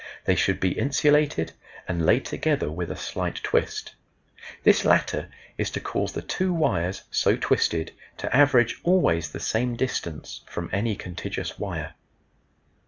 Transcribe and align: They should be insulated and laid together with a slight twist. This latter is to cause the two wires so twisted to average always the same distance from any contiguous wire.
They 0.25 0.33
should 0.33 0.59
be 0.59 0.71
insulated 0.79 1.51
and 1.87 2.03
laid 2.03 2.25
together 2.25 2.71
with 2.71 2.89
a 2.89 2.95
slight 2.95 3.35
twist. 3.43 3.93
This 4.63 4.83
latter 4.83 5.29
is 5.59 5.69
to 5.69 5.79
cause 5.79 6.13
the 6.13 6.23
two 6.23 6.51
wires 6.51 7.03
so 7.11 7.35
twisted 7.35 7.91
to 8.17 8.35
average 8.35 8.79
always 8.83 9.29
the 9.29 9.39
same 9.39 9.75
distance 9.75 10.41
from 10.47 10.71
any 10.73 10.95
contiguous 10.95 11.59
wire. 11.59 11.93